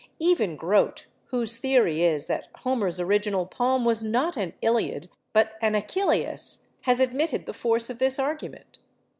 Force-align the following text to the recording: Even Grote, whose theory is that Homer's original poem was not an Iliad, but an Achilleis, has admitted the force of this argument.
Even 0.17 0.55
Grote, 0.55 1.05
whose 1.27 1.57
theory 1.57 2.01
is 2.01 2.25
that 2.25 2.47
Homer's 2.61 2.99
original 2.99 3.45
poem 3.45 3.85
was 3.85 4.03
not 4.03 4.35
an 4.35 4.55
Iliad, 4.63 5.07
but 5.31 5.53
an 5.61 5.75
Achilleis, 5.75 6.63
has 6.85 6.99
admitted 6.99 7.45
the 7.45 7.53
force 7.53 7.87
of 7.87 7.99
this 7.99 8.17
argument. 8.17 8.79